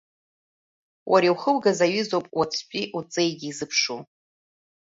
Уара 1.11 1.25
иухугаз 1.27 1.79
аҩызоуп 1.85 2.25
уаҵәтәи 2.37 2.91
уҵеигьы 2.97 3.47
изыԥшу. 3.49 3.99